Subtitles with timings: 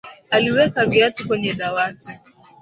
[0.29, 2.19] Aliweka viatu kwenye dawati